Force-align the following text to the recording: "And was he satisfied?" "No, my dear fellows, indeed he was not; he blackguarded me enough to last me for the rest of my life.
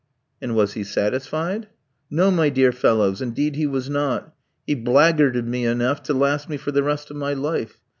"And 0.41 0.55
was 0.55 0.73
he 0.73 0.83
satisfied?" 0.83 1.67
"No, 2.09 2.31
my 2.31 2.49
dear 2.49 2.71
fellows, 2.71 3.21
indeed 3.21 3.55
he 3.55 3.67
was 3.67 3.87
not; 3.87 4.33
he 4.65 4.73
blackguarded 4.75 5.45
me 5.45 5.63
enough 5.63 6.01
to 6.01 6.13
last 6.15 6.49
me 6.49 6.57
for 6.57 6.71
the 6.71 6.81
rest 6.81 7.11
of 7.11 7.17
my 7.17 7.33
life. 7.33 7.79